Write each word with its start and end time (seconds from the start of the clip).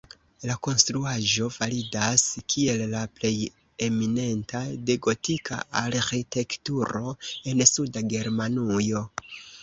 La 0.49 0.53
konstruaĵo 0.67 1.47
validas 1.55 2.21
kiel 2.53 2.81
la 2.93 3.01
plej 3.19 3.33
eminenta 3.87 4.61
de 4.87 4.95
gotika 5.07 5.59
arĥitekturo 5.81 7.13
en 7.53 7.61
suda 7.73 8.03
Germanujo. 8.15 9.03